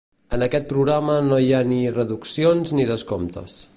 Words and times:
En 0.35 0.43
aquest 0.45 0.63
programa 0.71 1.17
no 1.27 1.39
hi 1.49 1.53
ha 1.57 1.59
ni 1.73 1.79
reduccions 1.99 2.75
ni 2.81 2.87
descomptes. 2.93 3.61